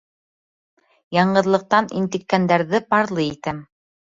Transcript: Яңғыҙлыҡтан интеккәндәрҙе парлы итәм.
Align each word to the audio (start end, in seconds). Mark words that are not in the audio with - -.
Яңғыҙлыҡтан 1.17 1.91
интеккәндәрҙе 2.01 2.83
парлы 2.95 3.29
итәм. 3.37 3.63